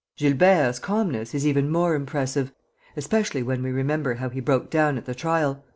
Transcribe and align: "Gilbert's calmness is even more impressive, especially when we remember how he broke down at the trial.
"Gilbert's 0.17 0.79
calmness 0.79 1.35
is 1.35 1.45
even 1.45 1.69
more 1.69 1.93
impressive, 1.93 2.51
especially 2.97 3.43
when 3.43 3.61
we 3.61 3.71
remember 3.71 4.15
how 4.15 4.29
he 4.29 4.39
broke 4.39 4.71
down 4.71 4.97
at 4.97 5.05
the 5.05 5.13
trial. 5.13 5.63